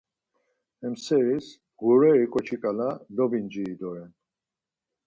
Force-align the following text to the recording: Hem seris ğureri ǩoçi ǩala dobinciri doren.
Hem 0.81 0.95
seris 1.03 1.47
ğureri 1.83 2.25
ǩoçi 2.33 2.57
ǩala 2.61 2.89
dobinciri 3.15 3.73
doren. 3.79 4.11